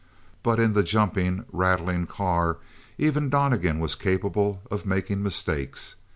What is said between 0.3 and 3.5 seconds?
But in the jumping, rattling car even